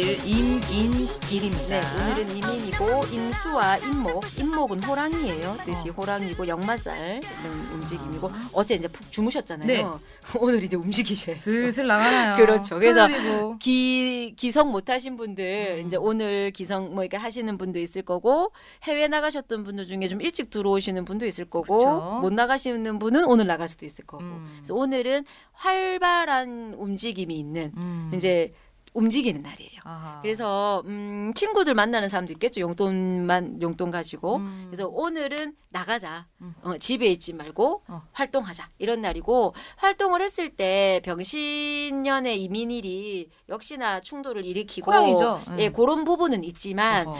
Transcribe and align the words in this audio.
이민일입니다. 0.00 1.68
네, 1.68 1.80
오늘은 1.96 2.36
이민이고 2.36 3.04
임수와 3.12 3.78
임목, 3.78 4.38
임목은 4.38 4.82
호랑이예요. 4.82 5.56
뜻이 5.64 5.88
호랑이고 5.88 6.46
역마살 6.46 7.20
이런 7.20 7.72
움직임이고 7.74 8.30
어제 8.52 8.74
이제 8.74 8.88
푹 8.88 9.10
주무셨잖아요. 9.10 9.66
네. 9.66 9.84
오늘 10.40 10.62
이제 10.62 10.76
움직이셔야죠. 10.76 11.40
슬슬 11.40 11.86
나가나요? 11.86 12.36
그렇죠. 12.36 12.78
그래서 12.78 13.08
토요일이고. 13.08 13.58
기 13.58 14.34
기성 14.36 14.70
못 14.70 14.88
하신 14.88 15.16
분들 15.16 15.80
음. 15.80 15.86
이제 15.86 15.96
오늘 15.96 16.50
기성 16.52 16.94
뭐 16.94 17.02
이렇게 17.02 17.16
하시는 17.16 17.58
분도 17.58 17.78
있을 17.78 18.02
거고 18.02 18.52
해외 18.84 19.08
나가셨던 19.08 19.64
분들 19.64 19.86
중에 19.86 20.08
좀 20.08 20.20
일찍 20.20 20.50
들어오시는 20.50 21.04
분도 21.04 21.26
있을 21.26 21.44
거고 21.44 21.78
그쵸. 21.78 22.18
못 22.20 22.32
나가시는 22.32 22.98
분은 22.98 23.24
오늘 23.24 23.46
나갈 23.46 23.68
수도 23.68 23.84
있을 23.86 24.06
거고. 24.06 24.24
음. 24.24 24.48
그래서 24.58 24.74
오늘은 24.74 25.24
활발한 25.52 26.74
움직임이 26.78 27.38
있는 27.38 27.72
음. 27.76 28.10
이제 28.14 28.52
움직이는 28.98 29.42
날이에요. 29.42 29.80
아하. 29.84 30.20
그래서 30.22 30.82
음, 30.86 31.32
친구들 31.34 31.74
만나는 31.74 32.08
사람도 32.08 32.32
있겠죠. 32.34 32.60
용돈만 32.60 33.62
용돈 33.62 33.90
가지고. 33.90 34.36
음. 34.36 34.66
그래서 34.68 34.88
오늘은 34.88 35.54
나가자. 35.70 36.26
음. 36.40 36.54
어, 36.62 36.76
집에 36.78 37.06
있지 37.06 37.32
말고 37.32 37.82
어. 37.88 38.02
활동하자. 38.12 38.68
이런 38.78 39.00
날이고 39.02 39.54
활동을 39.76 40.20
했을 40.20 40.50
때 40.50 41.00
병신년의 41.04 42.42
이민일이 42.42 43.30
역시나 43.48 44.00
충돌을 44.00 44.44
일으키고 44.44 44.90
호랑이죠. 44.90 45.40
네. 45.56 45.64
예, 45.64 45.68
그런 45.70 46.04
부분은 46.04 46.42
있지만 46.44 47.06
어허. 47.06 47.18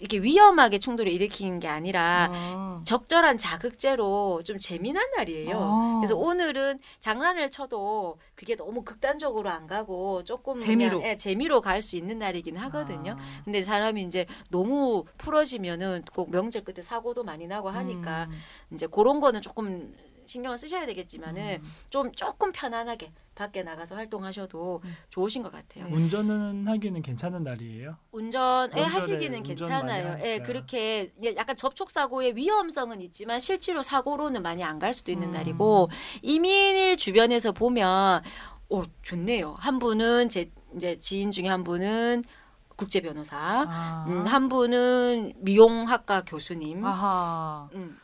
이렇게 0.00 0.18
위험하게 0.18 0.78
충돌을 0.78 1.10
일으키는 1.10 1.60
게 1.60 1.68
아니라 1.68 2.30
어. 2.32 2.82
적절한 2.84 3.38
자극제로 3.38 4.42
좀 4.44 4.58
재미난 4.58 5.04
날이에요. 5.16 5.56
어. 5.56 5.98
그래서 6.00 6.16
오늘은 6.16 6.80
장난을 7.00 7.50
쳐도 7.50 8.18
그게 8.34 8.56
너무 8.56 8.82
극단적으로 8.82 9.48
안 9.50 9.66
가고 9.66 10.22
조금 10.24 10.58
재미로. 10.58 10.98
그냥, 10.98 11.10
예, 11.12 11.13
재미로 11.16 11.60
갈 11.60 11.82
수 11.82 11.96
있는 11.96 12.18
날이긴 12.18 12.56
하거든요. 12.56 13.12
아. 13.18 13.42
근데 13.44 13.62
사람이 13.62 14.02
이제 14.02 14.26
너무 14.50 15.04
풀어지면은 15.18 16.02
꼭 16.14 16.30
명절 16.30 16.64
끝에 16.64 16.82
사고도 16.82 17.24
많이 17.24 17.46
나고 17.46 17.68
하니까 17.68 18.24
음. 18.30 18.32
이제 18.72 18.86
그런 18.86 19.20
거는 19.20 19.42
조금 19.42 19.94
신경을 20.26 20.56
쓰셔야 20.56 20.86
되겠지만은 20.86 21.58
음. 21.62 21.68
좀 21.90 22.10
조금 22.12 22.50
편안하게 22.52 23.12
밖에 23.34 23.62
나가서 23.62 23.94
활동하셔도 23.96 24.80
음. 24.82 24.96
좋으신 25.10 25.42
것 25.42 25.52
같아요. 25.52 25.84
네. 25.84 25.92
운전은 25.92 26.66
하기는 26.66 27.02
괜찮은 27.02 27.42
날이에요. 27.42 27.98
운전에 28.12 28.80
하시기는 28.82 29.42
괜찮아요. 29.42 30.16
예. 30.24 30.38
그렇게 30.38 31.12
약간 31.36 31.54
접촉 31.56 31.90
사고의 31.90 32.36
위험성은 32.36 33.02
있지만 33.02 33.38
실제로 33.40 33.82
사고로는 33.82 34.40
많이 34.42 34.62
안 34.64 34.78
갈 34.78 34.94
수도 34.94 35.12
있는 35.12 35.28
음. 35.28 35.32
날이고 35.32 35.90
이민일 36.22 36.96
주변에서 36.96 37.52
보면 37.52 38.22
오 38.70 38.84
좋네요. 39.02 39.54
한 39.58 39.78
분은 39.78 40.30
제 40.30 40.50
이제 40.76 40.98
지인 40.98 41.30
중에 41.30 41.48
한 41.48 41.64
분은 41.64 42.22
국제 42.76 43.00
변호사, 43.00 43.36
아. 43.68 44.04
음, 44.08 44.26
한 44.26 44.48
분은 44.48 45.34
미용학과 45.38 46.24
교수님. 46.24 46.84
아하. 46.84 47.68
음, 47.74 47.96
두 47.96 48.03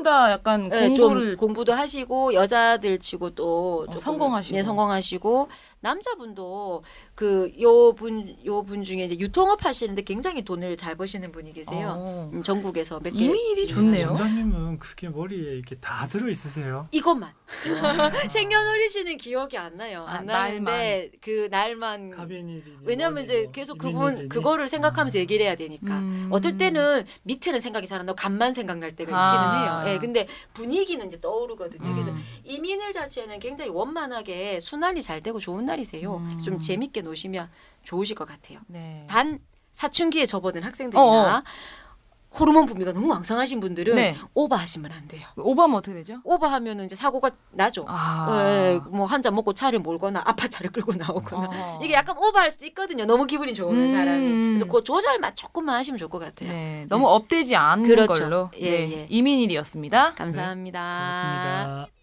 분 0.00 0.02
다 0.02 0.30
약간 0.30 0.70
예, 0.72 0.88
공부를 0.88 1.30
좀 1.32 1.36
공부도 1.36 1.72
하시고 1.74 2.32
여자들 2.34 2.98
치고 2.98 3.30
또 3.30 3.86
어, 3.88 3.98
성공하시고. 3.98 4.56
예, 4.56 4.62
성공하시고 4.62 5.48
남자분도 5.80 6.82
그 7.14 7.50
요 7.60 7.92
분 7.94 8.36
요 8.46 8.62
분 8.62 8.82
중에 8.82 9.04
이제 9.04 9.18
유통업 9.18 9.64
하시는데 9.64 10.02
굉장히 10.02 10.42
돈을 10.42 10.76
잘 10.76 10.94
버시는 10.96 11.32
분이 11.32 11.52
계세요. 11.52 11.94
어. 11.98 12.30
음, 12.32 12.42
전국에서 12.42 13.00
몇 13.00 13.10
개. 13.12 13.24
이민일이 13.24 13.66
좋네요. 13.66 14.08
원장님은 14.08 14.78
그게 14.78 15.08
머리에 15.08 15.52
이렇게 15.54 15.74
다 15.76 16.06
들어 16.08 16.28
있으세요. 16.30 16.88
이것만 16.92 17.30
생년월일시는 18.30 19.16
기억이 19.18 19.58
안 19.58 19.76
나요. 19.76 20.04
안 20.08 20.28
아, 20.30 20.48
나는데 20.48 21.10
그 21.20 21.48
날만. 21.50 22.12
왜냐면 22.84 23.22
이제 23.24 23.48
계속 23.52 23.78
그분 23.78 24.28
그거를 24.28 24.68
생각하면서 24.68 25.18
아. 25.18 25.20
얘기를 25.20 25.44
해야 25.44 25.54
되니까 25.56 25.98
음. 25.98 26.28
어떨 26.30 26.56
때는 26.56 27.04
밑에는 27.24 27.60
생각이 27.60 27.86
잘 27.86 28.00
안 28.00 28.06
나고 28.06 28.16
간만 28.16 28.54
생각날 28.54 28.96
때가 28.96 29.10
있기는 29.10 29.44
아. 29.44 29.80
해요. 29.82 29.89
예, 29.94 29.98
근데 29.98 30.26
분위기는 30.52 31.04
이제 31.06 31.20
떠오르거든요. 31.20 31.92
그래서 31.92 32.10
음. 32.10 32.22
이민일 32.44 32.92
자체는 32.92 33.38
굉장히 33.38 33.70
원만하게 33.70 34.60
순환이 34.60 35.02
잘 35.02 35.20
되고 35.20 35.38
좋은 35.38 35.64
날이세요. 35.66 36.16
음. 36.16 36.38
좀 36.38 36.58
재밌게 36.58 37.02
노시면 37.02 37.50
좋으실 37.84 38.16
것 38.16 38.26
같아요. 38.26 38.60
네. 38.66 39.06
단 39.08 39.40
사춘기에 39.72 40.26
접어든 40.26 40.62
학생들이나 40.62 41.02
어어. 41.04 41.42
호르몬 42.38 42.66
분비가 42.66 42.92
너무 42.92 43.08
왕성하신 43.08 43.60
분들은 43.60 43.96
네. 43.96 44.16
오버하시면 44.34 44.92
안 44.92 45.08
돼요. 45.08 45.26
오버하면 45.36 45.76
어떻게 45.76 45.94
되죠? 45.94 46.20
오버하면은 46.24 46.86
이제 46.86 46.94
사고가 46.94 47.30
나죠. 47.50 47.84
아. 47.88 48.80
뭐한 48.90 49.20
잔 49.22 49.34
먹고 49.34 49.52
차를 49.52 49.80
몰거나 49.80 50.22
아빠 50.24 50.46
차를 50.46 50.70
끌고 50.70 50.94
나오거나 50.94 51.46
어허. 51.46 51.84
이게 51.84 51.94
약간 51.94 52.16
오버할 52.16 52.50
수도 52.50 52.66
있거든요. 52.66 53.04
너무 53.04 53.26
기분이 53.26 53.52
좋은 53.52 53.74
음. 53.76 53.92
사람이. 53.92 54.28
그래서 54.50 54.66
그 54.66 54.84
조절만 54.84 55.34
조금만 55.34 55.74
하시면 55.76 55.98
좋을 55.98 56.08
것 56.08 56.18
같아요. 56.20 56.50
네, 56.52 56.86
너무 56.88 57.08
업되지 57.08 57.56
않는 57.56 57.88
그렇죠. 57.88 58.12
걸로 58.12 58.50
예, 58.58 58.70
네, 58.70 58.92
예. 58.92 59.06
이민일이었습니다. 59.08 60.14
감사합니다. 60.14 60.80
고맙습니다. 60.80 61.99